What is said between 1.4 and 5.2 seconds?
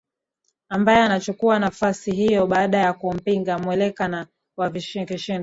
nafasi hiyo baada ya kumpiga mweleka wa kishindo